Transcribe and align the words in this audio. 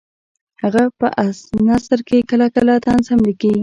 هغه 0.63 0.83
په 0.99 1.07
نثر 1.67 1.99
کې 2.07 2.27
کله 2.29 2.47
کله 2.55 2.73
طنز 2.85 3.05
هم 3.11 3.19
لیکي 3.27 3.53